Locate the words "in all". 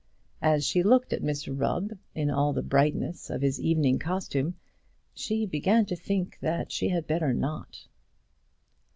2.15-2.53